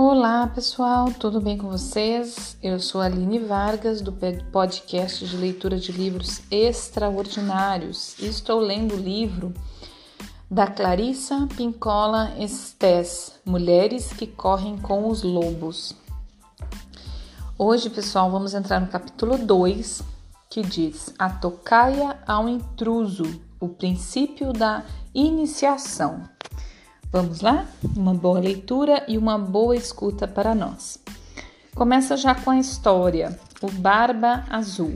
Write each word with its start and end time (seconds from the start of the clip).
Olá 0.00 0.46
pessoal, 0.46 1.12
tudo 1.12 1.40
bem 1.40 1.58
com 1.58 1.68
vocês? 1.68 2.56
Eu 2.62 2.78
sou 2.78 3.00
a 3.00 3.06
Aline 3.06 3.40
Vargas 3.40 4.00
do 4.00 4.12
podcast 4.52 5.26
de 5.26 5.36
leitura 5.36 5.76
de 5.76 5.90
livros 5.90 6.40
extraordinários 6.52 8.16
estou 8.20 8.60
lendo 8.60 8.94
o 8.94 8.96
livro 8.96 9.52
da 10.48 10.68
Clarissa 10.68 11.48
Pincola 11.56 12.32
Estés, 12.38 13.40
Mulheres 13.44 14.12
que 14.12 14.28
Correm 14.28 14.78
com 14.78 15.08
os 15.08 15.24
Lobos. 15.24 15.96
Hoje, 17.58 17.90
pessoal, 17.90 18.30
vamos 18.30 18.54
entrar 18.54 18.80
no 18.80 18.86
capítulo 18.86 19.36
2 19.36 20.00
que 20.48 20.62
diz 20.62 21.12
A 21.18 21.28
Tocaia 21.28 22.16
ao 22.24 22.48
Intruso, 22.48 23.40
o 23.58 23.68
princípio 23.68 24.52
da 24.52 24.84
iniciação. 25.12 26.37
Vamos 27.10 27.40
lá? 27.40 27.66
Uma 27.96 28.12
boa 28.12 28.38
leitura 28.38 29.02
e 29.08 29.16
uma 29.16 29.38
boa 29.38 29.74
escuta 29.74 30.28
para 30.28 30.54
nós. 30.54 30.98
Começa 31.74 32.18
já 32.18 32.34
com 32.34 32.50
a 32.50 32.58
história: 32.58 33.40
o 33.62 33.70
Barba 33.70 34.44
Azul. 34.50 34.94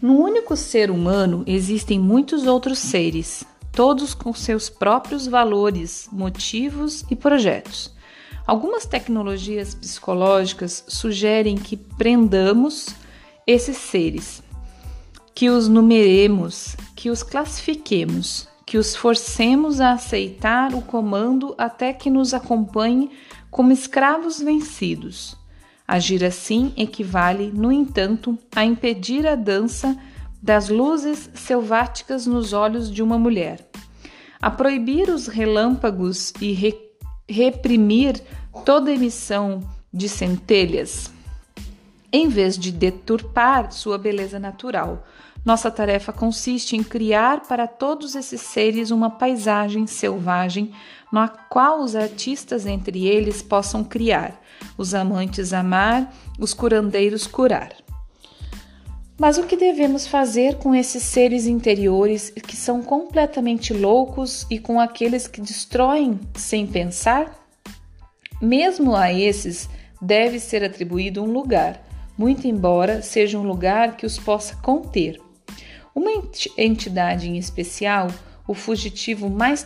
No 0.00 0.18
único 0.18 0.56
ser 0.56 0.88
humano 0.88 1.42
existem 1.48 1.98
muitos 1.98 2.46
outros 2.46 2.78
seres, 2.78 3.42
todos 3.72 4.14
com 4.14 4.32
seus 4.32 4.70
próprios 4.70 5.26
valores, 5.26 6.08
motivos 6.12 7.04
e 7.10 7.16
projetos. 7.16 7.92
Algumas 8.46 8.86
tecnologias 8.86 9.74
psicológicas 9.74 10.84
sugerem 10.86 11.56
que 11.56 11.76
prendamos 11.76 12.94
esses 13.44 13.76
seres, 13.76 14.44
que 15.34 15.50
os 15.50 15.66
numeremos, 15.66 16.76
que 16.94 17.10
os 17.10 17.24
classifiquemos 17.24 18.51
que 18.72 18.78
os 18.78 18.96
forcemos 18.96 19.82
a 19.82 19.92
aceitar 19.92 20.74
o 20.74 20.80
comando 20.80 21.54
até 21.58 21.92
que 21.92 22.08
nos 22.08 22.32
acompanhe 22.32 23.10
como 23.50 23.70
escravos 23.70 24.40
vencidos. 24.40 25.36
Agir 25.86 26.24
assim 26.24 26.72
equivale, 26.74 27.52
no 27.52 27.70
entanto, 27.70 28.38
a 28.56 28.64
impedir 28.64 29.26
a 29.26 29.34
dança 29.34 29.94
das 30.42 30.70
luzes 30.70 31.28
selváticas 31.34 32.26
nos 32.26 32.54
olhos 32.54 32.90
de 32.90 33.02
uma 33.02 33.18
mulher, 33.18 33.68
a 34.40 34.50
proibir 34.50 35.10
os 35.10 35.26
relâmpagos 35.26 36.32
e 36.40 36.52
re 36.52 36.74
reprimir 37.28 38.22
toda 38.64 38.90
emissão 38.90 39.60
de 39.92 40.08
centelhas, 40.08 41.12
em 42.10 42.26
vez 42.26 42.56
de 42.56 42.72
deturpar 42.72 43.70
sua 43.70 43.98
beleza 43.98 44.38
natural, 44.38 45.06
nossa 45.44 45.70
tarefa 45.70 46.12
consiste 46.12 46.76
em 46.76 46.84
criar 46.84 47.42
para 47.48 47.66
todos 47.66 48.14
esses 48.14 48.40
seres 48.40 48.90
uma 48.90 49.10
paisagem 49.10 49.86
selvagem 49.88 50.72
na 51.12 51.26
qual 51.28 51.80
os 51.80 51.96
artistas 51.96 52.64
entre 52.64 53.06
eles 53.06 53.42
possam 53.42 53.82
criar, 53.82 54.40
os 54.78 54.94
amantes 54.94 55.52
amar, 55.52 56.14
os 56.38 56.54
curandeiros 56.54 57.26
curar. 57.26 57.72
Mas 59.18 59.36
o 59.36 59.42
que 59.42 59.56
devemos 59.56 60.06
fazer 60.06 60.56
com 60.58 60.74
esses 60.74 61.02
seres 61.02 61.46
interiores 61.46 62.30
que 62.30 62.56
são 62.56 62.82
completamente 62.82 63.74
loucos 63.74 64.46
e 64.48 64.58
com 64.58 64.80
aqueles 64.80 65.26
que 65.26 65.40
destroem 65.40 66.18
sem 66.34 66.66
pensar? 66.66 67.38
Mesmo 68.40 68.96
a 68.96 69.12
esses 69.12 69.68
deve 70.00 70.40
ser 70.40 70.64
atribuído 70.64 71.22
um 71.22 71.30
lugar, 71.30 71.84
muito 72.16 72.46
embora 72.46 73.02
seja 73.02 73.38
um 73.38 73.44
lugar 73.44 73.96
que 73.96 74.06
os 74.06 74.18
possa 74.18 74.56
conter. 74.56 75.20
Uma 75.94 76.10
entidade 76.56 77.28
em 77.28 77.36
especial, 77.36 78.08
o 78.48 78.54
fugitivo 78.54 79.28
mais 79.28 79.64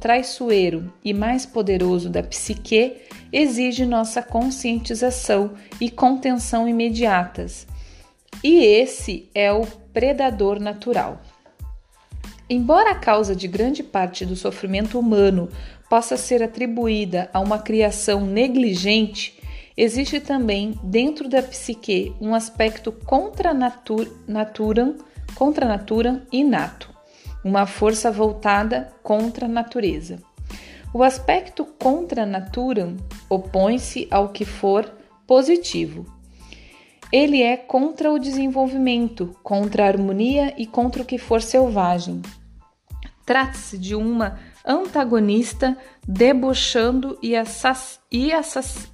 traiçoeiro 0.00 0.92
e 1.04 1.14
mais 1.14 1.46
poderoso 1.46 2.10
da 2.10 2.22
psique, 2.22 2.98
exige 3.32 3.86
nossa 3.86 4.22
conscientização 4.22 5.54
e 5.80 5.90
contenção 5.90 6.68
imediatas. 6.68 7.66
E 8.44 8.64
esse 8.64 9.30
é 9.34 9.50
o 9.52 9.66
predador 9.92 10.60
natural. 10.60 11.22
Embora 12.50 12.90
a 12.90 12.94
causa 12.94 13.34
de 13.34 13.48
grande 13.48 13.82
parte 13.82 14.26
do 14.26 14.36
sofrimento 14.36 14.98
humano 14.98 15.48
possa 15.88 16.18
ser 16.18 16.42
atribuída 16.42 17.30
a 17.32 17.40
uma 17.40 17.58
criação 17.58 18.26
negligente, 18.26 19.40
existe 19.74 20.20
também 20.20 20.78
dentro 20.82 21.30
da 21.30 21.42
psique 21.42 22.14
um 22.20 22.34
aspecto 22.34 22.92
contra 22.92 23.54
naturam 24.26 24.96
contra 25.34 25.66
a 25.66 25.68
natura 25.68 26.26
inato, 26.30 26.90
uma 27.44 27.66
força 27.66 28.10
voltada 28.10 28.92
contra 29.02 29.46
a 29.46 29.48
natureza. 29.48 30.18
O 30.94 31.02
aspecto 31.02 31.64
contra 31.64 32.24
a 32.24 32.26
natura 32.26 32.94
opõe-se 33.28 34.06
ao 34.10 34.28
que 34.28 34.44
for 34.44 34.92
positivo. 35.26 36.04
Ele 37.10 37.42
é 37.42 37.56
contra 37.56 38.12
o 38.12 38.18
desenvolvimento, 38.18 39.34
contra 39.42 39.84
a 39.84 39.88
harmonia 39.88 40.54
e 40.56 40.66
contra 40.66 41.02
o 41.02 41.06
que 41.06 41.16
for 41.16 41.40
selvagem. 41.40 42.20
Trata-se 43.24 43.78
de 43.78 43.94
uma 43.94 44.38
antagonista 44.66 45.76
debochando 46.06 47.18
e, 47.22 47.34
assass 47.34 47.98
e 48.10 48.32
assass 48.32 48.91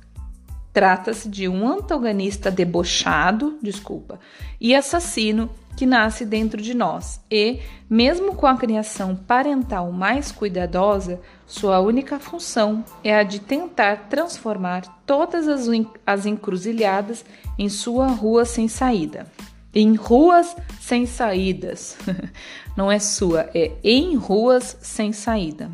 Trata-se 0.78 1.28
de 1.28 1.49
um 1.49 1.66
antagonista 1.66 2.53
debochado, 2.53 3.59
desculpa, 3.61 4.21
e 4.61 4.77
assassino 4.77 5.50
que 5.77 5.84
nasce 5.84 6.25
dentro 6.25 6.62
de 6.62 6.72
nós 6.72 7.21
e, 7.28 7.59
mesmo 7.91 8.37
com 8.37 8.47
a 8.47 8.56
criação 8.56 9.17
parental 9.17 9.91
mais 9.91 10.31
cuidadosa, 10.31 11.21
sua 11.44 11.81
única 11.81 12.21
função 12.21 12.84
é 13.03 13.12
a 13.12 13.25
de 13.25 13.41
tentar 13.41 14.09
transformar 14.09 14.83
todas 15.05 15.49
as, 15.49 15.67
as 16.06 16.27
encruzilhadas 16.27 17.25
em 17.59 17.69
sua 17.69 18.06
rua 18.06 18.44
sem 18.44 18.69
saída. 18.69 19.27
Em 19.75 19.97
ruas 19.97 20.55
sem 20.81 21.06
saídas. 21.06 21.99
Não 22.77 22.88
é 22.88 23.00
sua, 23.00 23.50
é 23.53 23.72
em 23.83 24.15
ruas 24.15 24.78
sem 24.81 25.12
saída. 25.12 25.72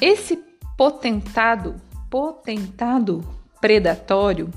Esse 0.00 0.42
potentado, 0.74 1.74
potentado 2.08 3.41
predatório 3.62 4.50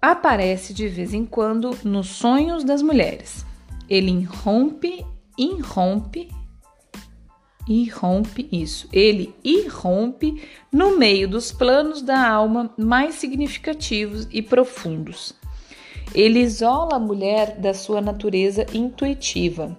aparece 0.00 0.74
de 0.74 0.86
vez 0.86 1.14
em 1.14 1.24
quando 1.24 1.76
nos 1.82 2.08
sonhos 2.08 2.62
das 2.62 2.82
mulheres. 2.82 3.46
Ele 3.88 4.10
irrompe, 4.10 5.04
irrompe, 5.38 6.28
irrompe 7.66 8.46
isso. 8.52 8.88
Ele 8.92 9.34
irrompe 9.42 10.42
no 10.70 10.98
meio 10.98 11.26
dos 11.26 11.50
planos 11.50 12.02
da 12.02 12.28
alma 12.28 12.70
mais 12.76 13.14
significativos 13.14 14.28
e 14.30 14.42
profundos. 14.42 15.34
Ele 16.14 16.40
isola 16.40 16.96
a 16.96 17.00
mulher 17.00 17.56
da 17.58 17.72
sua 17.72 18.02
natureza 18.02 18.66
intuitiva. 18.74 19.76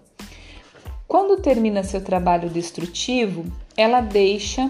Quando 1.07 1.41
termina 1.41 1.83
seu 1.83 2.03
trabalho 2.03 2.49
destrutivo, 2.49 3.45
ela 3.77 4.01
deixa 4.01 4.69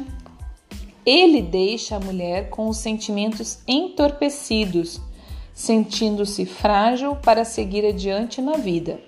ele 1.10 1.42
deixa 1.42 1.96
a 1.96 2.00
mulher 2.00 2.50
com 2.50 2.68
os 2.68 2.78
sentimentos 2.78 3.60
entorpecidos 3.68 5.02
sentindo-se 5.58 6.46
frágil 6.46 7.16
para 7.16 7.44
seguir 7.44 7.84
adiante 7.84 8.40
na 8.44 8.58
vida. 8.58 9.00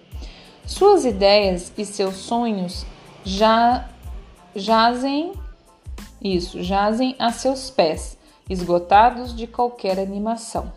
Suas 0.66 1.06
ideias 1.06 1.72
e 1.78 1.86
seus 1.86 2.16
sonhos 2.16 2.88
já 3.24 3.88
jazem 4.56 5.34
isso, 6.20 6.64
jazem 6.64 7.16
a 7.20 7.32
seus 7.32 7.70
pés, 7.70 8.18
esgotados 8.50 9.36
de 9.36 9.46
qualquer 9.46 10.00
animação. 10.00 10.74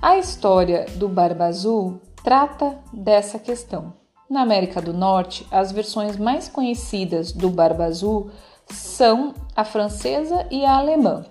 A 0.00 0.18
história 0.18 0.86
do 0.94 1.08
Barba 1.08 1.46
Azul 1.46 2.00
trata 2.22 2.78
dessa 2.92 3.40
questão. 3.40 3.92
Na 4.30 4.42
América 4.42 4.80
do 4.80 4.92
Norte, 4.92 5.44
as 5.50 5.72
versões 5.72 6.16
mais 6.16 6.48
conhecidas 6.48 7.32
do 7.32 7.50
Barba 7.50 7.86
Azul 7.86 8.30
são 8.68 9.34
a 9.54 9.64
francesa 9.64 10.46
e 10.50 10.64
a 10.64 10.76
alemã. 10.76 11.24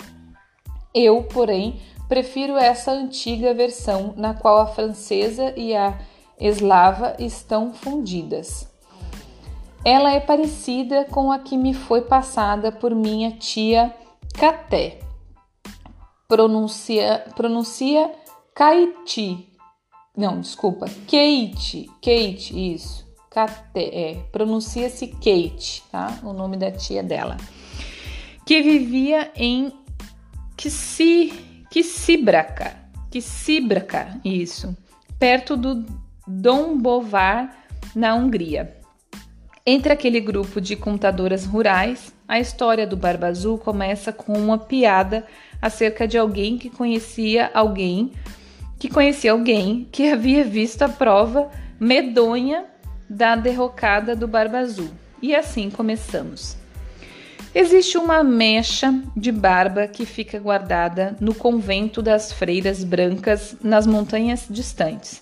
Eu, 0.94 1.24
porém, 1.24 1.80
Prefiro 2.08 2.56
essa 2.56 2.92
antiga 2.92 3.54
versão, 3.54 4.14
na 4.16 4.36
qual 4.36 4.60
a 4.60 4.68
francesa 4.68 5.54
e 5.58 5.76
a 5.76 5.98
eslava 6.40 7.16
estão 7.18 7.74
fundidas. 7.74 8.72
Ela 9.84 10.12
é 10.12 10.20
parecida 10.20 11.06
com 11.06 11.32
a 11.32 11.40
que 11.40 11.58
me 11.58 11.74
foi 11.74 12.02
passada 12.02 12.72
por 12.72 12.94
minha 12.94 13.32
tia 13.32 13.94
Caté. 14.40 15.00
Pronuncia, 16.28 17.26
pronuncia 17.36 18.12
Kaiti. 18.54 19.50
Não, 20.16 20.40
desculpa, 20.40 20.86
Kate, 20.86 21.90
Kate, 22.02 22.74
isso. 22.74 23.05
Caté, 23.36 23.84
é, 23.84 24.14
pronuncia-se 24.32 25.08
Kate, 25.08 25.84
tá? 25.92 26.20
O 26.24 26.32
nome 26.32 26.56
da 26.56 26.72
tia 26.72 27.04
dela. 27.04 27.36
Que 28.46 28.62
vivia 28.62 29.30
em 29.36 29.74
Kisi 30.56 31.34
que 31.70 31.84
Sibraca, 31.84 32.78
isso, 34.24 34.74
perto 35.20 35.58
do 35.58 35.86
Dombovar, 36.26 37.54
na 37.94 38.16
Hungria. 38.16 38.74
Entre 39.66 39.92
aquele 39.92 40.22
grupo 40.22 40.62
de 40.62 40.78
contadoras 40.78 41.44
rurais, 41.46 42.14
a 42.26 42.40
história 42.40 42.88
do 42.88 42.96
Barba 42.96 43.28
Azul 43.28 43.58
começa 43.58 44.14
com 44.14 44.32
uma 44.32 44.58
piada 44.58 45.28
acerca 45.62 46.08
de 46.08 46.18
alguém 46.18 46.58
que 46.58 46.70
conhecia 46.70 47.52
alguém 47.54 48.14
que 48.80 48.90
conhecia 48.90 49.32
alguém 49.32 49.88
que 49.92 50.10
havia 50.10 50.44
visto 50.44 50.84
a 50.84 50.90
prova 50.90 51.50
medonha 51.80 52.66
da 53.10 53.36
derrocada 53.36 54.16
do 54.16 54.28
Barba 54.28 54.60
Azul. 54.60 54.90
E 55.22 55.36
assim 55.36 55.70
começamos. 55.70 56.58
Existe 57.54 57.98
uma 57.98 58.22
mecha 58.22 58.94
de 59.16 59.32
barba 59.32 59.88
que 59.88 60.06
fica 60.06 60.38
guardada 60.38 61.16
no 61.22 61.34
convento 61.34 62.02
das 62.02 62.34
freiras 62.34 62.84
brancas 62.84 63.56
nas 63.64 63.88
montanhas 63.88 64.46
distantes. 64.50 65.22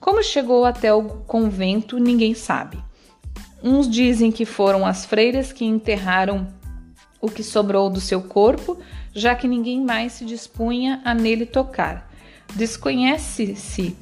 Como 0.00 0.22
chegou 0.22 0.64
até 0.64 0.92
o 0.92 1.04
convento, 1.04 1.98
ninguém 1.98 2.34
sabe. 2.34 2.78
Uns 3.62 3.88
dizem 3.88 4.32
que 4.32 4.44
foram 4.44 4.84
as 4.84 5.04
freiras 5.04 5.52
que 5.52 5.64
enterraram 5.64 6.48
o 7.20 7.28
que 7.28 7.42
sobrou 7.44 7.88
do 7.88 8.00
seu 8.00 8.22
corpo, 8.22 8.78
já 9.14 9.34
que 9.34 9.46
ninguém 9.48 9.80
mais 9.80 10.14
se 10.14 10.24
dispunha 10.24 11.00
a 11.04 11.14
nele 11.14 11.46
tocar. 11.46 12.10
Desconhece-se 12.54 13.96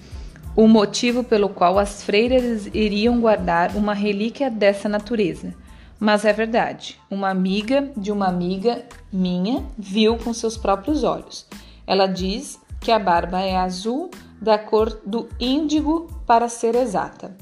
o 0.56 0.66
motivo 0.66 1.22
pelo 1.22 1.50
qual 1.50 1.78
as 1.78 2.02
freiras 2.02 2.66
iriam 2.72 3.20
guardar 3.20 3.76
uma 3.76 3.92
relíquia 3.92 4.50
dessa 4.50 4.88
natureza. 4.88 5.54
Mas 6.00 6.24
é 6.24 6.32
verdade, 6.32 6.98
uma 7.10 7.28
amiga 7.28 7.90
de 7.94 8.10
uma 8.10 8.26
amiga 8.26 8.82
minha 9.12 9.62
viu 9.78 10.16
com 10.16 10.32
seus 10.32 10.56
próprios 10.56 11.04
olhos. 11.04 11.46
Ela 11.86 12.06
diz 12.06 12.58
que 12.80 12.90
a 12.90 12.98
barba 12.98 13.40
é 13.40 13.54
azul, 13.54 14.10
da 14.40 14.58
cor 14.58 15.00
do 15.04 15.28
índigo, 15.38 16.08
para 16.26 16.48
ser 16.48 16.74
exata. 16.74 17.36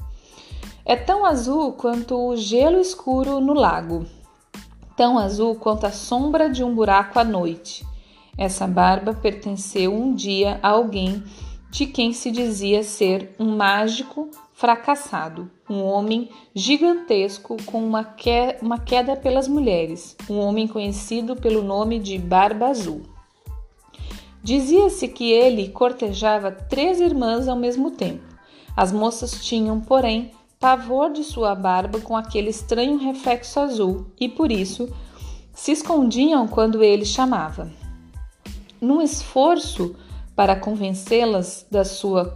É 0.85 0.95
tão 0.95 1.25
azul 1.25 1.71
quanto 1.71 2.17
o 2.17 2.35
gelo 2.35 2.79
escuro 2.79 3.39
no 3.39 3.53
lago, 3.53 4.05
tão 4.95 5.17
azul 5.17 5.55
quanto 5.55 5.85
a 5.85 5.91
sombra 5.91 6.49
de 6.49 6.63
um 6.63 6.75
buraco 6.75 7.17
à 7.17 7.23
noite. 7.23 7.85
Essa 8.37 8.67
barba 8.67 9.13
pertenceu 9.13 9.93
um 9.93 10.13
dia 10.13 10.59
a 10.61 10.69
alguém 10.69 11.23
de 11.75 11.85
quem 11.85 12.13
se 12.13 12.31
dizia 12.31 12.83
ser 12.83 13.35
um 13.37 13.53
mágico 13.57 14.29
fracassado, 14.53 15.51
um 15.69 15.83
homem 15.83 16.29
gigantesco 16.55 17.57
com 17.65 17.85
uma, 17.85 18.01
que 18.01 18.55
uma 18.61 18.79
queda 18.79 19.17
pelas 19.17 19.45
mulheres, 19.45 20.15
um 20.29 20.39
homem 20.39 20.69
conhecido 20.69 21.35
pelo 21.35 21.61
nome 21.61 21.99
de 21.99 22.17
Barba 22.17 22.67
Azul. 22.67 23.01
Dizia-se 24.41 25.09
que 25.09 25.29
ele 25.29 25.67
cortejava 25.67 26.49
três 26.49 27.01
irmãs 27.01 27.45
ao 27.49 27.57
mesmo 27.57 27.91
tempo. 27.91 28.23
As 28.73 28.93
moças 28.93 29.43
tinham, 29.43 29.81
porém, 29.81 30.31
pavor 30.57 31.11
de 31.11 31.25
sua 31.25 31.53
barba 31.53 31.99
com 31.99 32.15
aquele 32.15 32.51
estranho 32.51 32.97
reflexo 32.99 33.59
azul 33.59 34.05
e, 34.17 34.29
por 34.29 34.49
isso, 34.49 34.87
se 35.53 35.73
escondiam 35.73 36.47
quando 36.47 36.81
ele 36.81 37.03
chamava. 37.03 37.69
Num 38.79 39.01
esforço 39.01 39.93
para 40.35 40.55
convencê-las 40.55 41.65
da 41.71 41.85
sua 41.85 42.33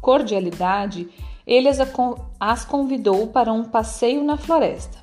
cordialidade, 0.00 1.08
ele 1.46 1.68
as 2.38 2.64
convidou 2.64 3.26
para 3.26 3.52
um 3.52 3.64
passeio 3.64 4.24
na 4.24 4.36
floresta. 4.36 4.98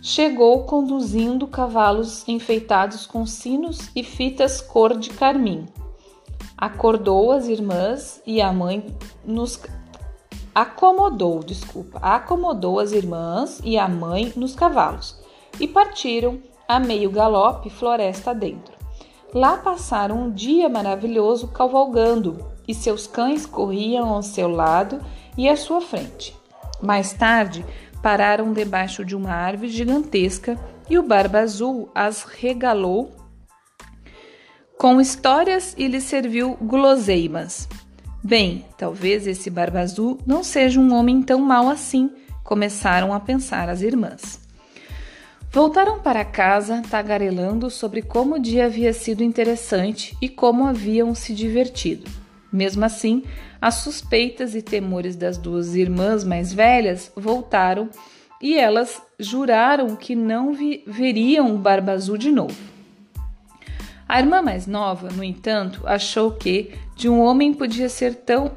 Chegou 0.00 0.64
conduzindo 0.64 1.46
cavalos 1.46 2.28
enfeitados 2.28 3.06
com 3.06 3.24
sinos 3.26 3.90
e 3.96 4.04
fitas 4.04 4.60
cor 4.60 4.96
de 4.96 5.10
carmim. 5.10 5.66
Acordou 6.56 7.32
as 7.32 7.48
irmãs 7.48 8.22
e 8.26 8.40
a 8.40 8.52
mãe 8.52 8.94
nos 9.24 9.58
acomodou, 10.54 11.40
desculpa, 11.40 11.98
acomodou 12.00 12.78
as 12.78 12.92
irmãs 12.92 13.60
e 13.64 13.76
a 13.76 13.88
mãe 13.88 14.32
nos 14.36 14.54
cavalos 14.54 15.18
e 15.58 15.66
partiram 15.66 16.38
a 16.68 16.78
meio 16.78 17.10
galope 17.10 17.70
floresta 17.70 18.34
dentro. 18.34 18.83
Lá 19.34 19.56
passaram 19.56 20.26
um 20.26 20.30
dia 20.30 20.68
maravilhoso 20.68 21.48
cavalgando 21.48 22.54
e 22.68 22.72
seus 22.72 23.08
cães 23.08 23.44
corriam 23.44 24.08
ao 24.10 24.22
seu 24.22 24.48
lado 24.48 25.00
e 25.36 25.48
à 25.48 25.56
sua 25.56 25.80
frente. 25.80 26.36
Mais 26.80 27.12
tarde, 27.12 27.66
pararam 28.00 28.52
debaixo 28.52 29.04
de 29.04 29.16
uma 29.16 29.32
árvore 29.32 29.70
gigantesca 29.70 30.56
e 30.88 30.96
o 30.96 31.02
Barba 31.02 31.40
Azul 31.40 31.90
as 31.92 32.22
regalou 32.22 33.10
com 34.78 35.00
histórias 35.00 35.74
e 35.76 35.88
lhes 35.88 36.04
serviu 36.04 36.56
guloseimas. 36.62 37.68
Bem, 38.22 38.64
talvez 38.78 39.26
esse 39.26 39.50
Barba 39.50 39.80
Azul 39.80 40.16
não 40.24 40.44
seja 40.44 40.78
um 40.78 40.94
homem 40.94 41.20
tão 41.20 41.40
mau 41.40 41.68
assim, 41.68 42.08
começaram 42.44 43.12
a 43.12 43.18
pensar 43.18 43.68
as 43.68 43.82
irmãs. 43.82 44.43
Voltaram 45.54 46.00
para 46.00 46.24
casa 46.24 46.82
tagarelando 46.90 47.70
sobre 47.70 48.02
como 48.02 48.34
o 48.34 48.40
dia 48.40 48.66
havia 48.66 48.92
sido 48.92 49.22
interessante 49.22 50.16
e 50.20 50.28
como 50.28 50.66
haviam 50.66 51.14
se 51.14 51.32
divertido. 51.32 52.10
Mesmo 52.52 52.84
assim, 52.84 53.22
as 53.62 53.74
suspeitas 53.76 54.56
e 54.56 54.62
temores 54.62 55.14
das 55.14 55.38
duas 55.38 55.76
irmãs 55.76 56.24
mais 56.24 56.52
velhas 56.52 57.12
voltaram 57.14 57.88
e 58.42 58.58
elas 58.58 59.00
juraram 59.16 59.94
que 59.94 60.16
não 60.16 60.52
veriam 60.88 61.54
o 61.54 61.58
Barba 61.58 61.92
Azul 61.92 62.18
de 62.18 62.32
novo. 62.32 62.60
A 64.08 64.18
irmã 64.18 64.42
mais 64.42 64.66
nova, 64.66 65.08
no 65.08 65.22
entanto, 65.22 65.82
achou 65.84 66.32
que 66.32 66.74
de 66.96 67.08
um 67.08 67.20
homem 67.20 67.54
podia 67.54 67.88
ser 67.88 68.16
tão 68.16 68.50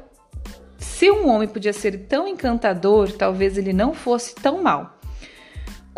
se 0.78 1.08
um 1.12 1.28
homem 1.28 1.46
podia 1.46 1.72
ser 1.72 2.06
tão 2.08 2.26
encantador, 2.26 3.12
talvez 3.12 3.56
ele 3.56 3.72
não 3.72 3.94
fosse 3.94 4.34
tão 4.34 4.60
mau. 4.60 4.97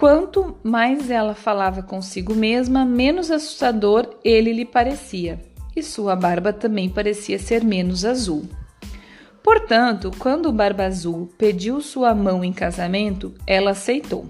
Quanto 0.00 0.56
mais 0.62 1.10
ela 1.10 1.34
falava 1.34 1.82
consigo 1.82 2.34
mesma, 2.34 2.86
menos 2.86 3.30
assustador 3.30 4.08
ele 4.24 4.50
lhe 4.50 4.64
parecia, 4.64 5.38
e 5.76 5.82
sua 5.82 6.16
barba 6.16 6.54
também 6.54 6.88
parecia 6.88 7.38
ser 7.38 7.62
menos 7.62 8.02
azul. 8.02 8.48
Portanto, 9.42 10.10
quando 10.18 10.46
o 10.46 10.52
Barba 10.52 10.86
Azul 10.86 11.30
pediu 11.36 11.82
sua 11.82 12.14
mão 12.14 12.42
em 12.42 12.50
casamento, 12.50 13.34
ela 13.46 13.72
aceitou. 13.72 14.24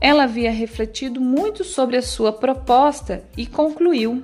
Ela 0.00 0.24
havia 0.24 0.50
refletido 0.50 1.20
muito 1.20 1.64
sobre 1.64 1.98
a 1.98 2.02
sua 2.02 2.32
proposta 2.32 3.24
e 3.36 3.44
concluiu 3.44 4.22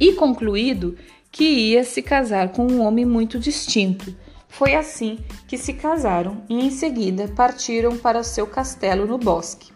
e 0.00 0.14
concluído 0.14 0.96
que 1.30 1.44
ia 1.44 1.84
se 1.84 2.00
casar 2.00 2.52
com 2.52 2.66
um 2.66 2.80
homem 2.80 3.04
muito 3.04 3.38
distinto, 3.38 4.16
foi 4.52 4.74
assim 4.74 5.18
que 5.48 5.56
se 5.56 5.72
casaram 5.72 6.44
e 6.46 6.66
em 6.66 6.70
seguida 6.70 7.26
partiram 7.28 7.96
para 7.96 8.22
seu 8.22 8.46
castelo 8.46 9.06
no 9.06 9.16
bosque. 9.16 9.72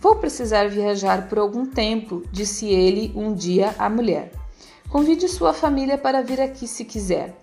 Vou 0.00 0.16
precisar 0.16 0.68
viajar 0.70 1.28
por 1.28 1.38
algum 1.38 1.66
tempo, 1.66 2.22
disse 2.32 2.66
ele 2.66 3.12
um 3.14 3.34
dia 3.34 3.74
à 3.78 3.88
mulher. 3.90 4.32
Convide 4.88 5.28
sua 5.28 5.52
família 5.52 5.98
para 5.98 6.22
vir 6.22 6.40
aqui 6.40 6.66
se 6.66 6.86
quiser. 6.86 7.36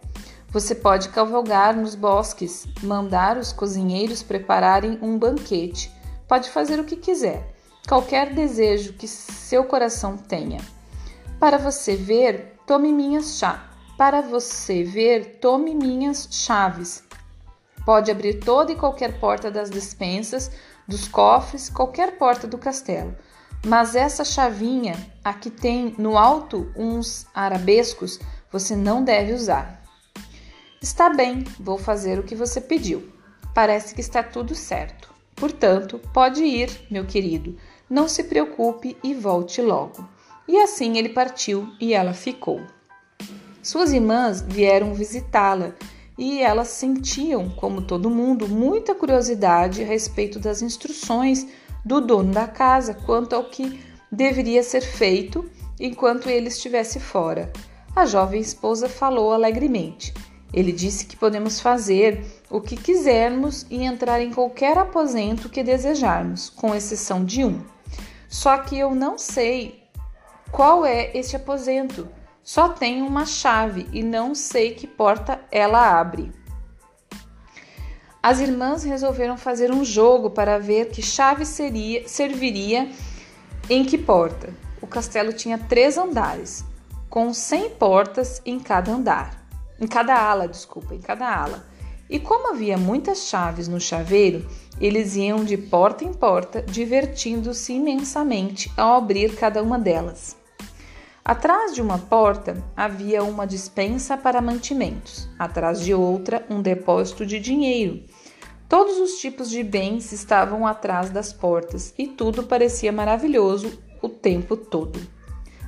Você 0.50 0.74
pode 0.74 1.10
cavalgar 1.10 1.76
nos 1.76 1.94
bosques, 1.94 2.66
mandar 2.82 3.38
os 3.38 3.54
cozinheiros 3.54 4.24
prepararem 4.24 4.98
um 5.04 5.20
banquete. 5.20 5.92
Pode 6.28 6.50
fazer 6.50 6.80
o 6.80 6.84
que 6.84 6.96
quiser, 6.96 7.54
qualquer 7.88 8.34
desejo 8.34 8.94
que 8.94 9.08
seu 9.08 9.66
coração 9.66 10.18
tenha. 10.18 10.62
Para 11.40 11.60
você 11.60 11.96
ver, 11.96 12.56
tome 12.66 12.92
minhas 12.92 13.38
chá 13.38 13.70
para 14.04 14.20
você 14.20 14.84
ver, 14.84 15.38
tome 15.40 15.74
minhas 15.74 16.28
chaves. 16.30 17.06
Pode 17.86 18.12
abrir 18.12 18.34
toda 18.34 18.74
e 18.74 18.76
qualquer 18.76 19.18
porta 19.18 19.50
das 19.50 19.70
despensas, 19.70 20.52
dos 20.86 21.08
cofres, 21.08 21.70
qualquer 21.70 22.18
porta 22.18 22.46
do 22.46 22.58
castelo. 22.58 23.16
Mas 23.66 23.96
essa 23.96 24.26
chavinha, 24.26 24.98
a 25.24 25.34
que 25.34 25.50
tem 25.50 25.96
no 25.98 26.18
alto 26.18 26.70
uns 26.76 27.26
arabescos, 27.34 28.20
você 28.52 28.76
não 28.76 29.06
deve 29.06 29.32
usar. 29.32 29.82
Está 30.82 31.10
bem, 31.10 31.46
vou 31.58 31.78
fazer 31.78 32.20
o 32.20 32.24
que 32.24 32.36
você 32.36 32.60
pediu. 32.60 33.10
Parece 33.56 33.96
que 33.96 34.02
está 34.02 34.22
tudo 34.22 34.54
certo. 34.54 35.14
Portanto, 35.34 35.98
pode 36.14 36.44
ir, 36.44 36.70
meu 36.92 37.06
querido. 37.06 37.58
Não 37.90 38.10
se 38.10 38.26
preocupe 38.26 38.98
e 39.02 39.14
volte 39.14 39.62
logo. 39.62 40.06
E 40.46 40.60
assim 40.60 40.98
ele 40.98 41.08
partiu 41.08 41.74
e 41.80 41.94
ela 41.94 42.14
ficou. 42.14 42.68
Suas 43.64 43.94
irmãs 43.94 44.42
vieram 44.42 44.94
visitá-la 44.94 45.74
e 46.18 46.42
elas 46.42 46.68
sentiam, 46.68 47.50
como 47.50 47.82
todo 47.82 48.10
mundo, 48.10 48.46
muita 48.46 48.94
curiosidade 48.94 49.82
a 49.82 49.86
respeito 49.86 50.38
das 50.38 50.62
instruções 50.62 51.48
do 51.86 52.02
dono 52.02 52.34
da 52.34 52.46
casa 52.46 52.94
quanto 52.94 53.34
ao 53.34 53.46
que 53.46 53.80
deveria 54.12 54.62
ser 54.64 54.82
feito 54.82 55.50
enquanto 55.80 56.30
ele 56.30 56.50
estivesse 56.50 57.00
fora. 57.00 57.54
A 57.96 58.06
jovem 58.06 58.42
esposa 58.42 58.90
falou 58.90 59.32
alegremente. 59.32 60.14
Ele 60.54 60.74
disse 60.74 61.06
que 61.06 61.16
podemos 61.16 61.62
fazer 61.62 62.22
o 62.50 62.60
que 62.60 62.76
quisermos 62.76 63.66
e 63.70 63.86
entrar 63.86 64.22
em 64.22 64.34
qualquer 64.34 64.78
aposento 64.78 65.48
que 65.48 65.64
desejarmos, 65.64 66.50
com 66.50 66.76
exceção 66.76 67.24
de 67.24 67.46
um. 67.46 67.64
Só 68.28 68.58
que 68.58 68.78
eu 68.78 68.94
não 68.94 69.18
sei 69.18 69.84
qual 70.52 70.86
é 70.86 71.18
este 71.18 71.38
aposento. 71.38 72.10
Só 72.44 72.70
tenho 72.70 73.06
uma 73.08 73.26
chave 73.26 73.88
e 73.94 74.04
não 74.04 74.36
sei 74.36 74.74
que 74.74 74.86
porta 74.86 75.40
ela 75.50 75.98
abre. 75.98 76.30
As 78.22 78.40
irmãs 78.40 78.84
resolveram 78.84 79.38
fazer 79.38 79.72
um 79.72 79.84
jogo 79.84 80.30
para 80.30 80.60
ver 80.60 80.90
que 80.90 81.02
chave 81.02 81.46
seria, 81.46 82.08
serviria 82.08 82.90
em 83.70 83.86
que 83.86 83.98
porta. 83.98 84.54
O 84.82 84.88
castelo 84.88 85.32
tinha 85.32 85.58
três 85.58 85.98
andares, 85.98 86.66
com 87.10 87.34
100 87.34 87.70
portas 87.72 88.42
em 88.46 88.60
cada 88.60 88.92
andar. 88.92 89.42
Em 89.80 89.88
cada 89.88 90.14
ala, 90.14 90.48
desculpa, 90.48 90.94
em 90.94 91.00
cada 91.00 91.26
ala. 91.26 91.66
E 92.10 92.20
como 92.20 92.54
havia 92.54 92.78
muitas 92.78 93.30
chaves 93.30 93.70
no 93.70 93.80
chaveiro, 93.80 94.46
eles 94.80 95.16
iam 95.16 95.46
de 95.46 95.58
porta 95.58 96.04
em 96.04 96.14
porta, 96.14 96.62
divertindo-se 96.62 97.74
imensamente 97.74 98.70
ao 98.76 98.96
abrir 98.96 99.36
cada 99.36 99.64
uma 99.64 99.80
delas. 99.80 100.43
Atrás 101.26 101.74
de 101.74 101.82
uma 101.82 101.98
porta 101.98 102.62
havia 102.76 103.24
uma 103.24 103.48
dispensa 103.48 104.18
para 104.18 104.42
mantimentos, 104.42 105.30
atrás 105.40 105.80
de 105.80 105.94
outra, 105.94 106.46
um 106.50 106.62
depósito 106.62 107.26
de 107.26 107.40
dinheiro. 107.40 108.04
Todos 108.68 108.98
os 108.98 109.22
tipos 109.22 109.50
de 109.50 109.64
bens 109.64 110.12
estavam 110.12 110.68
atrás 110.68 111.10
das 111.12 111.32
portas 111.32 111.94
e 111.98 112.08
tudo 112.08 112.44
parecia 112.44 112.92
maravilhoso 112.92 113.82
o 114.02 114.10
tempo 114.10 114.58
todo. 114.58 115.00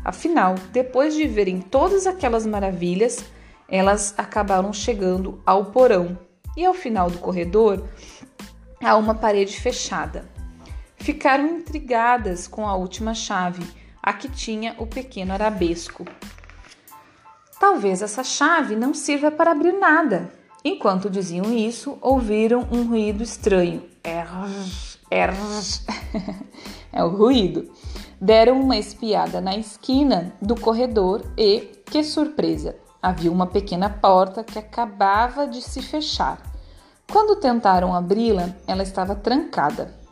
Afinal, 0.04 0.56
depois 0.74 1.16
de 1.16 1.26
verem 1.26 1.62
todas 1.62 2.06
aquelas 2.06 2.46
maravilhas, 2.46 3.24
elas 3.70 4.14
acabaram 4.18 4.74
chegando 4.74 5.42
ao 5.46 5.68
porão 5.68 6.20
e 6.58 6.66
ao 6.66 6.74
final 6.74 7.10
do 7.10 7.20
corredor 7.20 7.88
há 8.84 8.98
uma 8.98 9.16
parede 9.16 9.58
fechada. 9.58 10.30
Ficaram 10.98 11.48
intrigadas 11.48 12.46
com 12.46 12.68
a 12.68 12.76
última 12.76 13.14
chave, 13.14 13.66
a 14.06 14.14
que 14.14 14.30
tinha 14.30 14.76
o 14.78 14.86
pequeno 14.86 15.34
arabesco. 15.34 16.06
Talvez 17.60 18.04
essa 18.04 18.24
chave 18.24 18.76
não 18.76 18.94
sirva 18.94 19.32
para 19.32 19.52
abrir 19.52 19.74
nada. 19.74 20.32
Enquanto 20.64 21.10
diziam 21.10 21.52
isso, 21.52 21.98
ouviram 22.02 22.68
um 22.72 22.88
ruído 22.88 23.24
estranho. 23.24 23.84
Errs, 24.04 25.00
errs. 25.10 25.86
é 26.94 27.04
o 27.04 27.10
ruído. 27.10 27.72
Deram 28.22 28.62
uma 28.62 28.78
espiada 28.78 29.42
na 29.42 29.58
esquina 29.58 30.36
do 30.40 30.56
corredor 30.56 31.24
e, 31.36 31.62
que 31.86 32.04
surpresa, 32.04 32.76
havia 33.02 33.32
uma 33.32 33.48
pequena 33.48 33.90
porta 33.90 34.44
que 34.44 34.60
acabava 34.60 35.48
de 35.48 35.62
se 35.62 35.82
fechar. 35.82 36.42
Quando 37.12 37.40
tentaram 37.40 37.96
abri-la, 37.96 38.56
ela 38.68 38.84
estava 38.84 39.16
trancada. 39.16 40.05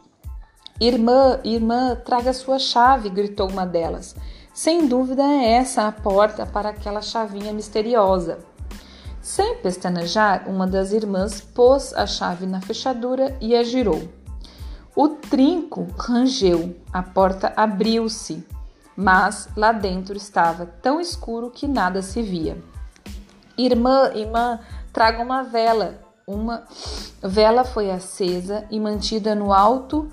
Irmã, 0.81 1.39
irmã, 1.43 1.95
traga 1.95 2.33
sua 2.33 2.57
chave, 2.57 3.09
gritou 3.09 3.49
uma 3.49 3.65
delas. 3.65 4.15
Sem 4.53 4.87
dúvida 4.87 5.23
é 5.23 5.53
essa 5.53 5.87
a 5.87 5.91
porta 5.91 6.45
para 6.45 6.69
aquela 6.69 7.01
chavinha 7.01 7.53
misteriosa. 7.53 8.39
Sem 9.21 9.57
pestanejar, 9.57 10.49
uma 10.49 10.67
das 10.67 10.91
irmãs 10.91 11.39
pôs 11.39 11.93
a 11.93 12.05
chave 12.05 12.45
na 12.45 12.59
fechadura 12.59 13.37
e 13.39 13.55
a 13.55 13.63
girou. 13.63 14.01
O 14.95 15.09
trinco 15.09 15.87
rangeu, 15.97 16.75
a 16.91 17.01
porta 17.01 17.53
abriu-se, 17.55 18.45
mas 18.95 19.47
lá 19.55 19.71
dentro 19.71 20.17
estava 20.17 20.65
tão 20.65 20.99
escuro 20.99 21.49
que 21.49 21.67
nada 21.67 22.01
se 22.01 22.21
via. 22.21 22.57
Irmã, 23.57 24.11
irmã, 24.13 24.59
traga 24.91 25.23
uma 25.23 25.43
vela, 25.43 25.99
uma 26.27 26.63
vela 27.21 27.63
foi 27.63 27.89
acesa 27.89 28.65
e 28.69 28.79
mantida 28.79 29.33
no 29.33 29.53
alto 29.53 30.11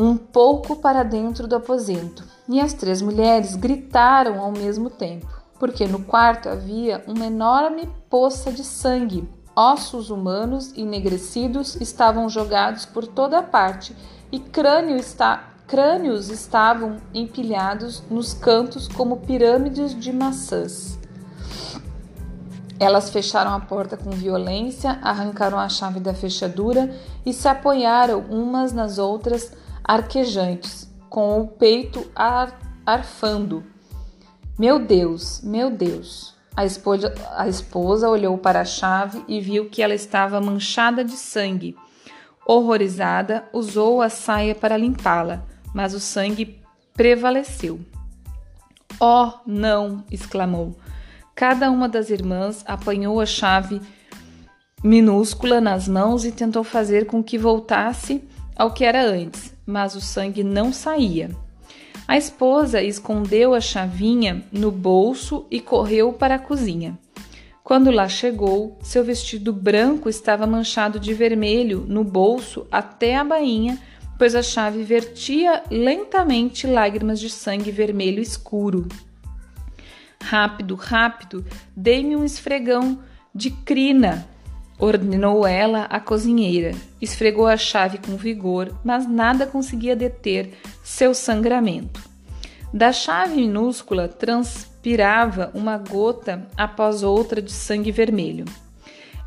um 0.00 0.16
pouco 0.16 0.76
para 0.76 1.02
dentro 1.02 1.48
do 1.48 1.56
aposento, 1.56 2.24
e 2.48 2.60
as 2.60 2.72
três 2.72 3.02
mulheres 3.02 3.56
gritaram 3.56 4.38
ao 4.38 4.52
mesmo 4.52 4.88
tempo, 4.88 5.26
porque 5.58 5.88
no 5.88 6.04
quarto 6.04 6.48
havia 6.48 7.02
uma 7.08 7.26
enorme 7.26 7.90
poça 8.08 8.52
de 8.52 8.62
sangue. 8.62 9.28
Ossos 9.56 10.08
humanos 10.08 10.72
enegrecidos 10.76 11.74
estavam 11.80 12.28
jogados 12.28 12.86
por 12.86 13.08
toda 13.08 13.42
parte 13.42 13.94
e 14.30 14.38
crânio 14.38 14.94
está, 14.94 15.48
crânios 15.66 16.30
estavam 16.30 16.98
empilhados 17.12 18.00
nos 18.08 18.32
cantos 18.32 18.86
como 18.86 19.16
pirâmides 19.16 19.98
de 19.98 20.12
maçãs. 20.12 20.96
Elas 22.78 23.10
fecharam 23.10 23.52
a 23.52 23.58
porta 23.58 23.96
com 23.96 24.10
violência, 24.10 25.00
arrancaram 25.02 25.58
a 25.58 25.68
chave 25.68 25.98
da 25.98 26.14
fechadura 26.14 26.94
e 27.26 27.32
se 27.32 27.48
apoiaram 27.48 28.20
umas 28.30 28.72
nas 28.72 28.98
outras, 28.98 29.52
arquejantes, 29.88 30.86
com 31.08 31.40
o 31.40 31.48
peito 31.48 32.10
ar 32.14 32.60
arfando. 32.84 33.64
Meu 34.58 34.78
Deus, 34.78 35.40
meu 35.42 35.70
Deus! 35.70 36.36
A 36.54 36.66
esposa, 36.66 37.14
a 37.36 37.48
esposa 37.48 38.10
olhou 38.10 38.36
para 38.36 38.60
a 38.60 38.64
chave 38.66 39.24
e 39.26 39.40
viu 39.40 39.70
que 39.70 39.82
ela 39.82 39.94
estava 39.94 40.40
manchada 40.42 41.02
de 41.02 41.12
sangue. 41.12 41.74
Horrorizada, 42.46 43.48
usou 43.50 44.02
a 44.02 44.10
saia 44.10 44.54
para 44.54 44.76
limpá-la, 44.76 45.44
mas 45.72 45.94
o 45.94 46.00
sangue 46.00 46.60
prevaleceu. 46.92 47.80
Oh, 49.00 49.32
não! 49.46 50.04
exclamou. 50.10 50.76
Cada 51.34 51.70
uma 51.70 51.88
das 51.88 52.10
irmãs 52.10 52.62
apanhou 52.66 53.20
a 53.20 53.26
chave 53.26 53.80
minúscula 54.82 55.60
nas 55.60 55.88
mãos 55.88 56.24
e 56.24 56.32
tentou 56.32 56.62
fazer 56.62 57.06
com 57.06 57.22
que 57.22 57.38
voltasse 57.38 58.22
ao 58.56 58.72
que 58.72 58.84
era 58.84 59.02
antes, 59.02 59.54
mas 59.68 59.94
o 59.94 60.00
sangue 60.00 60.42
não 60.42 60.72
saía. 60.72 61.30
A 62.06 62.16
esposa 62.16 62.82
escondeu 62.82 63.52
a 63.52 63.60
chavinha 63.60 64.42
no 64.50 64.70
bolso 64.70 65.46
e 65.50 65.60
correu 65.60 66.10
para 66.10 66.36
a 66.36 66.38
cozinha. 66.38 66.98
Quando 67.62 67.90
lá 67.90 68.08
chegou, 68.08 68.78
seu 68.80 69.04
vestido 69.04 69.52
branco 69.52 70.08
estava 70.08 70.46
manchado 70.46 70.98
de 70.98 71.12
vermelho 71.12 71.84
no 71.86 72.02
bolso 72.02 72.66
até 72.72 73.14
a 73.14 73.22
bainha, 73.22 73.78
pois 74.18 74.34
a 74.34 74.42
chave 74.42 74.82
vertia 74.84 75.62
lentamente 75.70 76.66
lágrimas 76.66 77.20
de 77.20 77.28
sangue 77.28 77.70
vermelho 77.70 78.22
escuro. 78.22 78.88
Rápido, 80.22 80.76
rápido, 80.76 81.44
dê-me 81.76 82.16
um 82.16 82.24
esfregão 82.24 83.00
de 83.34 83.50
crina, 83.50 84.26
ordenou 84.78 85.46
ela 85.46 85.84
à 85.84 85.98
cozinheira. 85.98 86.72
Esfregou 87.00 87.46
a 87.46 87.56
chave 87.56 87.98
com 87.98 88.16
vigor, 88.16 88.72
mas 88.84 89.08
nada 89.08 89.46
conseguia 89.46 89.96
deter 89.96 90.54
seu 90.82 91.12
sangramento. 91.12 92.00
Da 92.72 92.92
chave 92.92 93.36
minúscula 93.36 94.08
transpirava 94.08 95.50
uma 95.54 95.78
gota 95.78 96.46
após 96.56 97.02
outra 97.02 97.42
de 97.42 97.52
sangue 97.52 97.90
vermelho. 97.90 98.44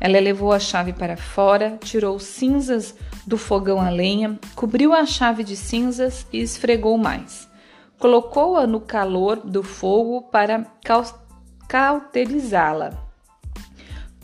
Ela 0.00 0.18
levou 0.18 0.52
a 0.52 0.58
chave 0.58 0.92
para 0.92 1.16
fora, 1.16 1.78
tirou 1.82 2.18
cinzas 2.18 2.94
do 3.26 3.36
fogão 3.38 3.80
a 3.80 3.90
lenha, 3.90 4.38
cobriu 4.54 4.92
a 4.92 5.06
chave 5.06 5.44
de 5.44 5.56
cinzas 5.56 6.26
e 6.32 6.40
esfregou 6.40 6.98
mais 6.98 7.52
colocou-a 8.02 8.66
no 8.66 8.80
calor 8.80 9.36
do 9.36 9.62
fogo 9.62 10.22
para 10.22 10.66
cauterizá-la. 11.68 13.11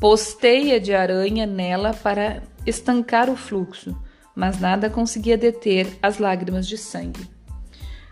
Pôs 0.01 0.33
teia 0.35 0.79
de 0.79 0.95
aranha 0.95 1.45
nela 1.45 1.93
para 1.93 2.43
estancar 2.65 3.29
o 3.29 3.37
fluxo, 3.37 4.01
mas 4.35 4.61
nada 4.61 4.89
conseguia 4.89 5.37
deter 5.37 5.99
as 6.01 6.19
lágrimas 6.19 6.69
de 6.69 6.79
sangue. 6.79 7.29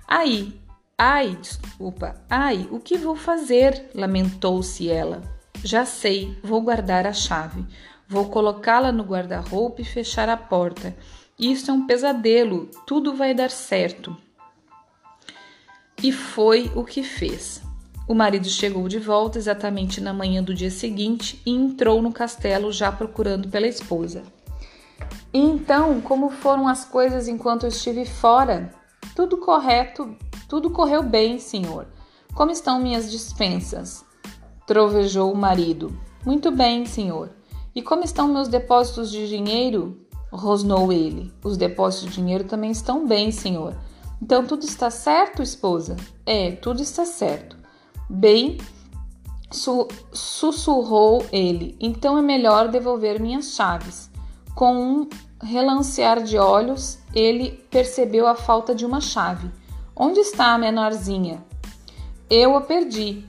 Ai, 0.09 0.53
ai, 0.99 1.37
desculpa, 1.41 2.17
ai, 2.29 2.67
o 2.73 2.81
que 2.81 2.97
vou 2.97 3.15
fazer? 3.15 3.91
lamentou-se 3.95 4.91
ela. 4.91 5.23
Já 5.63 5.85
sei, 5.85 6.37
vou 6.43 6.61
guardar 6.61 7.07
a 7.07 7.13
chave. 7.13 7.65
Vou 8.09 8.29
colocá-la 8.29 8.93
no 8.93 9.03
guarda-roupa 9.05 9.83
e 9.83 9.85
fechar 9.85 10.29
a 10.29 10.37
porta. 10.37 10.97
Isso 11.39 11.71
é 11.71 11.75
um 11.75 11.87
pesadelo, 11.87 12.71
tudo 12.87 13.15
vai 13.15 13.35
dar 13.35 13.51
certo. 13.51 14.17
E 16.03 16.13
foi 16.13 16.71
o 16.75 16.85
que 16.85 17.03
fez. 17.03 17.66
O 18.09 18.15
marido 18.15 18.49
chegou 18.49 18.87
de 18.87 19.01
volta 19.01 19.37
exatamente 19.37 20.01
na 20.01 20.13
manhã 20.13 20.41
do 20.41 20.55
dia 20.55 20.71
seguinte 20.71 21.43
e 21.45 21.51
entrou 21.51 22.01
no 22.01 22.13
castelo 22.13 22.71
já 22.71 22.93
procurando 22.93 23.49
pela 23.49 23.67
esposa. 23.67 24.23
Então, 25.35 26.01
como 26.01 26.31
foram 26.31 26.69
as 26.69 26.85
coisas 26.85 27.27
enquanto 27.27 27.65
eu 27.65 27.69
estive 27.69 28.05
fora? 28.05 28.71
Tudo 29.15 29.39
correto, 29.39 30.17
tudo 30.49 30.71
correu 30.71 31.03
bem, 31.03 31.41
senhor. 31.41 31.89
Como 32.33 32.53
estão 32.53 32.81
minhas 32.81 33.11
dispensas? 33.11 34.05
Trovejou 34.67 35.33
o 35.33 35.37
marido. 35.37 35.99
Muito 36.25 36.51
bem, 36.53 36.87
senhor. 36.87 37.31
E 37.75 37.83
como 37.83 38.05
estão 38.05 38.29
meus 38.29 38.47
depósitos 38.47 39.11
de 39.11 39.29
dinheiro? 39.29 40.01
Rosnou 40.31 40.93
ele. 40.93 41.33
Os 41.43 41.57
depósitos 41.57 42.11
de 42.11 42.17
dinheiro 42.17 42.45
também 42.45 42.71
estão 42.71 43.07
bem, 43.07 43.33
senhor. 43.33 43.77
Então 44.23 44.47
tudo 44.47 44.65
está 44.65 44.91
certo, 44.91 45.43
esposa? 45.43 45.97
É, 46.25 46.53
tudo 46.53 46.83
está 46.83 47.05
certo. 47.05 47.56
Bem, 48.09 48.59
su 49.51 49.89
sussurrou 50.13 51.25
ele. 51.33 51.77
Então 51.81 52.17
é 52.17 52.23
melhor 52.23 52.69
devolver 52.69 53.21
minhas 53.21 53.55
chaves. 53.55 54.11
Com 54.55 54.77
um 54.77 55.09
relancear 55.43 56.23
de 56.23 56.39
olhos, 56.39 56.99
ele 57.15 57.65
percebeu 57.71 58.27
a 58.27 58.35
falta 58.35 58.75
de 58.75 58.87
uma 58.87 59.01
chave. 59.01 59.51
Onde 59.95 60.21
está 60.21 60.53
a 60.53 60.59
menorzinha? 60.59 61.45
Eu 62.29 62.57
a 62.57 62.61
perdi. 62.61 63.25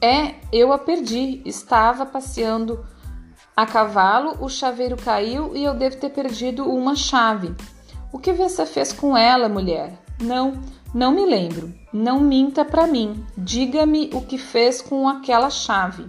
É, 0.00 0.34
eu 0.52 0.72
a 0.72 0.78
perdi. 0.78 1.42
Estava 1.44 2.06
passeando 2.06 2.84
A 3.56 3.66
cavalo, 3.66 4.36
o 4.40 4.48
chaveiro 4.48 4.96
caiu 4.96 5.56
e 5.56 5.64
eu 5.64 5.74
devo 5.74 5.96
ter 5.96 6.10
perdido 6.10 6.64
uma 6.64 6.94
chave. 6.94 7.54
O 8.12 8.18
que 8.18 8.32
você 8.32 8.64
fez 8.64 8.92
com 8.92 9.16
ela, 9.16 9.48
mulher? 9.48 9.98
Não, 10.20 10.60
não 10.94 11.12
me 11.12 11.26
lembro. 11.26 11.74
Não 11.92 12.20
minta 12.20 12.64
para 12.64 12.86
mim. 12.86 13.24
Diga-me 13.36 14.10
o 14.12 14.20
que 14.20 14.36
fez 14.36 14.82
com 14.82 15.08
aquela 15.08 15.48
chave. 15.48 16.06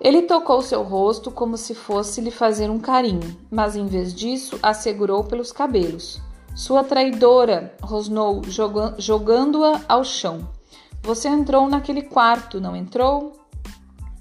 Ele 0.00 0.22
tocou 0.22 0.62
seu 0.62 0.82
rosto 0.82 1.30
como 1.30 1.56
se 1.56 1.74
fosse 1.74 2.20
lhe 2.20 2.30
fazer 2.30 2.70
um 2.70 2.78
carinho, 2.78 3.36
mas 3.50 3.74
em 3.74 3.86
vez 3.86 4.14
disso 4.14 4.58
a 4.62 4.72
segurou 4.72 5.24
pelos 5.24 5.50
cabelos. 5.50 6.20
Sua 6.54 6.84
traidora, 6.84 7.74
rosnou, 7.82 8.42
jogando-a 8.98 9.80
ao 9.88 10.04
chão. 10.04 10.48
Você 11.02 11.28
entrou 11.28 11.68
naquele 11.68 12.02
quarto, 12.02 12.60
não 12.60 12.76
entrou? 12.76 13.32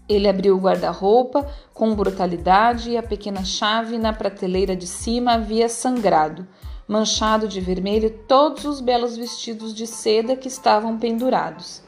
Ele 0.08 0.28
abriu 0.28 0.56
o 0.56 0.60
guarda-roupa 0.60 1.48
com 1.74 1.96
brutalidade 1.96 2.92
e 2.92 2.98
a 2.98 3.04
pequena 3.04 3.44
chave 3.44 3.98
na 3.98 4.14
prateleira 4.14 4.76
de 4.76 4.86
cima 4.86 5.34
havia 5.34 5.68
sangrado, 5.68 6.48
manchado 6.88 7.48
de 7.48 7.60
vermelho 7.60 8.10
todos 8.28 8.66
os 8.66 8.80
belos 8.80 9.18
vestidos 9.18 9.74
de 9.74 9.88
seda 9.88 10.36
que 10.36 10.48
estavam 10.48 10.98
pendurados. 10.98 11.84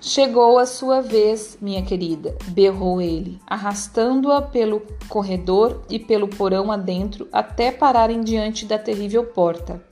Chegou 0.00 0.58
a 0.58 0.66
sua 0.66 1.00
vez, 1.00 1.58
minha 1.60 1.82
querida, 1.82 2.36
berrou 2.48 3.00
ele, 3.00 3.40
arrastando-a 3.46 4.42
pelo 4.42 4.82
corredor 5.08 5.82
e 5.90 5.98
pelo 5.98 6.28
porão 6.28 6.70
adentro 6.70 7.28
até 7.32 7.72
pararem 7.72 8.22
diante 8.22 8.66
da 8.66 8.78
terrível 8.78 9.24
porta. 9.24 9.82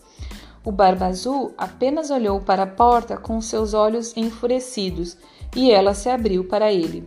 O 0.64 0.70
Barba 0.70 1.06
Azul 1.06 1.52
apenas 1.58 2.10
olhou 2.10 2.40
para 2.40 2.62
a 2.62 2.66
porta 2.66 3.16
com 3.16 3.40
seus 3.40 3.74
olhos 3.74 4.16
enfurecidos 4.16 5.16
e 5.54 5.70
ela 5.70 5.94
se 5.94 6.08
abriu 6.08 6.44
para 6.44 6.72
ele. 6.72 7.06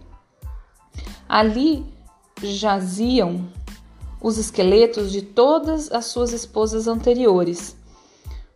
Ali 1.27 1.85
jaziam 2.41 3.47
os 4.21 4.37
esqueletos 4.37 5.11
de 5.11 5.21
todas 5.21 5.91
as 5.91 6.05
suas 6.05 6.31
esposas 6.33 6.87
anteriores. 6.87 7.75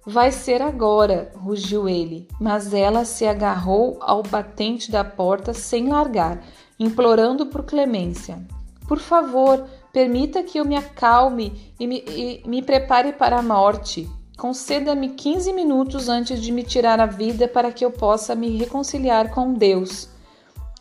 Vai 0.05 0.31
ser 0.31 0.61
agora, 0.61 1.31
rugiu 1.35 1.87
ele, 1.87 2.27
mas 2.39 2.73
ela 2.73 3.05
se 3.05 3.25
agarrou 3.27 3.97
ao 4.01 4.23
batente 4.23 4.91
da 4.91 5.03
porta 5.03 5.53
sem 5.53 5.89
largar, 5.89 6.43
implorando 6.79 7.45
por 7.45 7.63
clemência. 7.63 8.43
Por 8.87 8.97
favor, 8.97 9.63
permita 9.93 10.41
que 10.41 10.59
eu 10.59 10.65
me 10.65 10.75
acalme 10.75 11.73
e 11.79 11.85
me, 11.85 12.03
e 12.07 12.43
me 12.47 12.63
prepare 12.63 13.13
para 13.13 13.37
a 13.37 13.43
morte. 13.43 14.09
Conceda-me 14.35 15.09
15 15.09 15.53
minutos 15.53 16.09
antes 16.09 16.41
de 16.41 16.51
me 16.51 16.63
tirar 16.63 16.99
a 16.99 17.05
vida 17.05 17.47
para 17.47 17.71
que 17.71 17.85
eu 17.85 17.91
possa 17.91 18.33
me 18.33 18.57
reconciliar 18.57 19.29
com 19.29 19.53
Deus. 19.53 20.09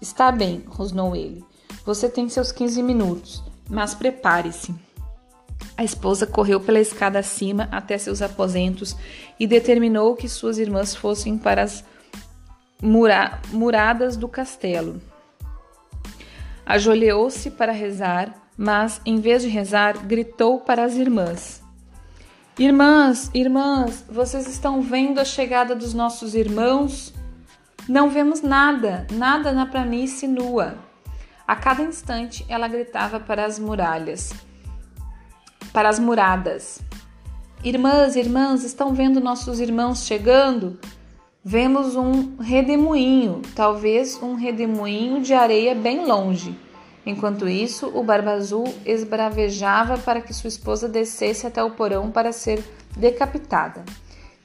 Está 0.00 0.32
bem, 0.32 0.64
rosnou 0.66 1.14
ele. 1.14 1.44
Você 1.84 2.08
tem 2.08 2.26
seus 2.30 2.50
15 2.50 2.82
minutos, 2.82 3.42
mas 3.70 3.94
prepare-se. 3.94 4.74
A 5.76 5.84
esposa 5.84 6.26
correu 6.26 6.60
pela 6.60 6.80
escada 6.80 7.18
acima 7.18 7.68
até 7.70 7.96
seus 7.96 8.20
aposentos 8.20 8.96
e 9.38 9.46
determinou 9.46 10.14
que 10.14 10.28
suas 10.28 10.58
irmãs 10.58 10.94
fossem 10.94 11.38
para 11.38 11.62
as 11.62 11.84
mura 12.82 13.40
muradas 13.50 14.16
do 14.16 14.28
castelo. 14.28 15.00
Ajoelhou-se 16.66 17.50
para 17.50 17.72
rezar, 17.72 18.34
mas 18.56 19.00
em 19.06 19.20
vez 19.20 19.42
de 19.42 19.48
rezar, 19.48 20.06
gritou 20.06 20.60
para 20.60 20.84
as 20.84 20.96
irmãs: 20.96 21.62
Irmãs, 22.58 23.30
irmãs, 23.32 24.04
vocês 24.08 24.46
estão 24.46 24.82
vendo 24.82 25.18
a 25.18 25.24
chegada 25.24 25.74
dos 25.74 25.94
nossos 25.94 26.34
irmãos? 26.34 27.14
Não 27.88 28.10
vemos 28.10 28.42
nada, 28.42 29.06
nada 29.10 29.50
na 29.52 29.66
planície 29.66 30.28
nua. 30.28 30.89
A 31.50 31.56
cada 31.56 31.82
instante 31.82 32.46
ela 32.48 32.68
gritava 32.68 33.18
para 33.18 33.44
as 33.44 33.58
muralhas, 33.58 34.32
para 35.72 35.88
as 35.88 35.98
muradas: 35.98 36.80
Irmãs, 37.64 38.14
irmãs, 38.14 38.62
estão 38.62 38.94
vendo 38.94 39.20
nossos 39.20 39.58
irmãos 39.58 40.06
chegando? 40.06 40.78
Vemos 41.44 41.96
um 41.96 42.36
redemoinho, 42.36 43.42
talvez 43.52 44.22
um 44.22 44.36
redemoinho 44.36 45.20
de 45.20 45.34
areia 45.34 45.74
bem 45.74 46.06
longe. 46.06 46.56
Enquanto 47.04 47.48
isso, 47.48 47.90
o 47.98 48.04
Barba 48.04 48.30
Azul 48.30 48.72
esbravejava 48.86 49.98
para 49.98 50.20
que 50.20 50.32
sua 50.32 50.46
esposa 50.46 50.88
descesse 50.88 51.48
até 51.48 51.64
o 51.64 51.72
porão 51.72 52.12
para 52.12 52.30
ser 52.30 52.62
decapitada. 52.96 53.84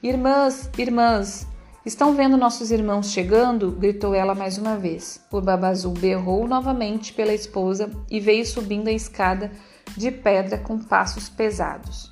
Irmãs, 0.02 0.68
irmãs, 0.76 1.46
Estão 1.86 2.16
vendo 2.16 2.36
nossos 2.36 2.72
irmãos 2.72 3.12
chegando? 3.12 3.70
gritou 3.70 4.12
ela 4.12 4.34
mais 4.34 4.58
uma 4.58 4.76
vez. 4.76 5.20
O 5.30 5.40
babazul 5.40 5.92
berrou 5.92 6.48
novamente 6.48 7.12
pela 7.12 7.32
esposa 7.32 7.88
e 8.10 8.18
veio 8.18 8.44
subindo 8.44 8.88
a 8.88 8.92
escada 8.92 9.52
de 9.96 10.10
pedra 10.10 10.58
com 10.58 10.80
passos 10.80 11.28
pesados. 11.28 12.10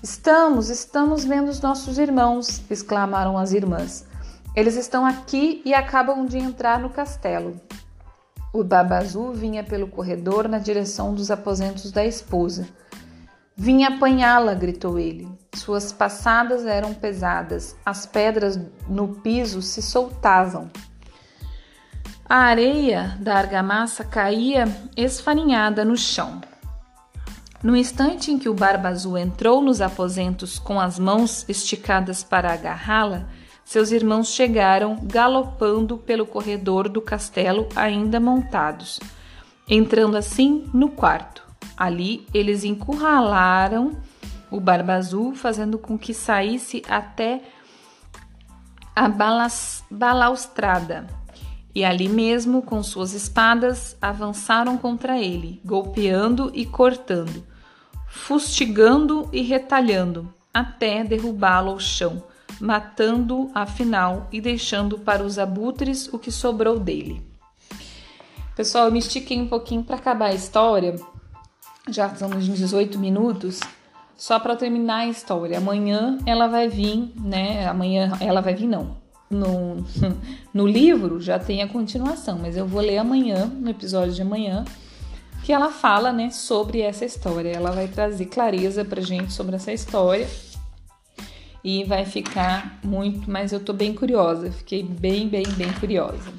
Estamos, 0.00 0.70
estamos 0.70 1.24
vendo 1.24 1.48
os 1.48 1.60
nossos 1.60 1.98
irmãos! 1.98 2.62
exclamaram 2.70 3.36
as 3.36 3.52
irmãs. 3.52 4.06
Eles 4.54 4.76
estão 4.76 5.04
aqui 5.04 5.60
e 5.64 5.74
acabam 5.74 6.24
de 6.24 6.38
entrar 6.38 6.78
no 6.78 6.90
castelo. 6.90 7.60
O 8.52 8.62
babazul 8.62 9.32
vinha 9.32 9.64
pelo 9.64 9.88
corredor 9.88 10.48
na 10.48 10.60
direção 10.60 11.12
dos 11.12 11.32
aposentos 11.32 11.90
da 11.90 12.06
esposa. 12.06 12.68
Vim 13.58 13.84
apanhá-la, 13.84 14.52
gritou 14.52 14.98
ele. 14.98 15.26
Suas 15.54 15.90
passadas 15.90 16.66
eram 16.66 16.92
pesadas, 16.92 17.74
as 17.86 18.04
pedras 18.04 18.60
no 18.86 19.08
piso 19.08 19.62
se 19.62 19.80
soltavam. 19.80 20.70
A 22.28 22.36
areia 22.36 23.16
da 23.18 23.36
argamassa 23.36 24.04
caía 24.04 24.68
esfarinhada 24.94 25.86
no 25.86 25.96
chão. 25.96 26.40
No 27.62 27.74
instante 27.74 28.30
em 28.30 28.38
que 28.38 28.48
o 28.48 28.54
Barba 28.54 28.90
Azul 28.90 29.16
entrou 29.16 29.62
nos 29.62 29.80
aposentos 29.80 30.58
com 30.58 30.78
as 30.78 30.98
mãos 30.98 31.48
esticadas 31.48 32.22
para 32.22 32.52
agarrá-la, 32.52 33.26
seus 33.64 33.90
irmãos 33.90 34.28
chegaram 34.28 34.98
galopando 35.02 35.96
pelo 35.96 36.26
corredor 36.26 36.90
do 36.90 37.00
castelo 37.00 37.68
ainda 37.74 38.20
montados, 38.20 39.00
entrando 39.66 40.16
assim 40.16 40.68
no 40.74 40.90
quarto. 40.90 41.45
Ali 41.76 42.26
eles 42.34 42.64
encurralaram 42.64 43.96
o 44.50 44.60
Barba 44.60 44.94
Azul, 44.94 45.34
fazendo 45.34 45.78
com 45.78 45.98
que 45.98 46.14
saísse 46.14 46.82
até 46.88 47.42
a 48.94 49.08
balaustrada. 49.90 51.06
E 51.74 51.84
ali 51.84 52.08
mesmo, 52.08 52.62
com 52.62 52.82
suas 52.82 53.12
espadas, 53.12 53.96
avançaram 54.00 54.78
contra 54.78 55.20
ele, 55.20 55.60
golpeando 55.62 56.50
e 56.54 56.64
cortando, 56.64 57.44
fustigando 58.08 59.28
e 59.30 59.42
retalhando, 59.42 60.32
até 60.54 61.04
derrubá-lo 61.04 61.72
ao 61.72 61.78
chão, 61.78 62.24
matando-o 62.58 63.50
afinal 63.54 64.26
e 64.32 64.40
deixando 64.40 64.98
para 64.98 65.22
os 65.22 65.38
abutres 65.38 66.08
o 66.10 66.18
que 66.18 66.32
sobrou 66.32 66.78
dele. 66.78 67.22
Pessoal, 68.54 68.86
eu 68.86 68.92
me 68.92 69.00
estiquei 69.00 69.38
um 69.38 69.48
pouquinho 69.48 69.84
para 69.84 69.96
acabar 69.96 70.30
a 70.30 70.34
história, 70.34 70.96
já 71.88 72.06
estamos 72.08 72.48
em 72.48 72.52
18 72.52 72.98
minutos, 72.98 73.60
só 74.16 74.38
para 74.38 74.56
terminar 74.56 74.98
a 74.98 75.06
história. 75.06 75.58
Amanhã 75.58 76.18
ela 76.26 76.46
vai 76.46 76.68
vir, 76.68 77.12
né? 77.16 77.66
Amanhã 77.66 78.12
ela 78.20 78.40
vai 78.40 78.54
vir, 78.54 78.66
não. 78.66 78.96
No, 79.30 79.84
no 80.54 80.66
livro 80.66 81.20
já 81.20 81.38
tem 81.38 81.62
a 81.62 81.68
continuação, 81.68 82.38
mas 82.40 82.56
eu 82.56 82.66
vou 82.66 82.80
ler 82.80 82.98
amanhã, 82.98 83.46
no 83.46 83.70
episódio 83.70 84.14
de 84.14 84.22
amanhã, 84.22 84.64
que 85.44 85.52
ela 85.52 85.70
fala, 85.70 86.12
né, 86.12 86.30
sobre 86.30 86.80
essa 86.80 87.04
história. 87.04 87.50
Ela 87.50 87.70
vai 87.70 87.88
trazer 87.88 88.26
clareza 88.26 88.84
pra 88.84 89.00
gente 89.00 89.32
sobre 89.32 89.56
essa 89.56 89.72
história 89.72 90.28
e 91.62 91.84
vai 91.84 92.04
ficar 92.04 92.78
muito, 92.84 93.30
mas 93.30 93.52
eu 93.52 93.60
tô 93.60 93.72
bem 93.72 93.92
curiosa, 93.92 94.50
fiquei 94.52 94.82
bem, 94.82 95.28
bem, 95.28 95.44
bem 95.56 95.72
curiosa. 95.74 96.32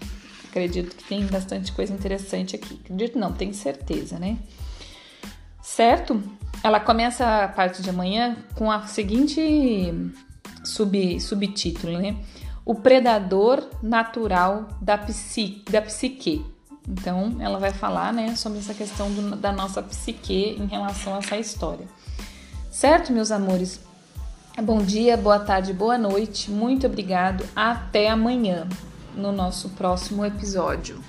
Acredito 0.50 0.96
que 0.96 1.04
tem 1.04 1.26
bastante 1.26 1.72
coisa 1.72 1.94
interessante 1.94 2.56
aqui. 2.56 2.80
Acredito 2.84 3.20
não, 3.20 3.32
tenho 3.34 3.54
certeza, 3.54 4.18
né? 4.18 4.38
Certo? 5.67 6.23
Ela 6.63 6.80
começa 6.80 7.43
a 7.43 7.47
parte 7.47 7.82
de 7.82 7.89
amanhã 7.89 8.38
com 8.56 8.71
a 8.71 8.88
seguinte 8.88 9.93
sub, 10.63 11.19
subtítulo, 11.19 11.99
né? 11.99 12.15
O 12.65 12.73
predador 12.73 13.67
natural 13.84 14.67
da, 14.82 14.97
psi, 14.97 15.62
da 15.69 15.82
psique. 15.82 16.45
Então, 16.88 17.36
ela 17.39 17.60
vai 17.60 17.71
falar, 17.71 18.13
né, 18.13 18.34
sobre 18.36 18.60
essa 18.60 18.73
questão 18.73 19.12
do, 19.12 19.36
da 19.36 19.51
nossa 19.51 19.84
psique 19.84 20.58
em 20.58 20.67
relação 20.67 21.15
a 21.15 21.17
essa 21.17 21.38
história. 21.38 21.86
Certo, 22.71 23.12
meus 23.12 23.30
amores? 23.30 23.82
Bom 24.62 24.80
dia, 24.80 25.17
boa 25.17 25.39
tarde, 25.39 25.73
boa 25.73 25.97
noite. 25.97 26.49
Muito 26.49 26.88
obrigado. 26.88 27.45
Até 27.56 28.10
amanhã 28.10 28.67
no 29.15 29.32
nosso 29.32 29.69
próximo 29.69 30.25
episódio. 30.25 31.01